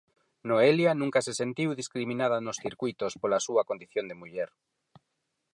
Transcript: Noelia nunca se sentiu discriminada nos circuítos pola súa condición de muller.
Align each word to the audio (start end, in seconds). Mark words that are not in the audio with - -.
Noelia 0.49 0.91
nunca 1.01 1.19
se 1.25 1.33
sentiu 1.41 1.69
discriminada 1.81 2.37
nos 2.45 2.61
circuítos 2.65 3.13
pola 3.21 3.43
súa 3.47 3.67
condición 3.69 4.05
de 4.07 4.19
muller. 4.21 4.49